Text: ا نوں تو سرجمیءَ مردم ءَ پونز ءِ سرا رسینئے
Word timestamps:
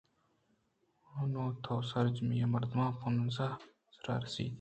ا 1.17 1.19
نوں 1.31 1.49
تو 1.63 1.73
سرجمیءَ 1.89 2.49
مردم 2.53 2.79
ءَ 2.87 2.97
پونز 2.99 3.37
ءِ 3.45 3.59
سرا 3.95 4.15
رسینئے 4.23 4.49